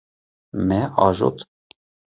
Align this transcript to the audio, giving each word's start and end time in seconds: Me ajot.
Me 0.71 0.81
ajot. 1.07 1.47